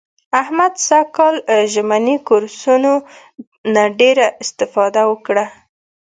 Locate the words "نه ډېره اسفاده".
3.73-5.01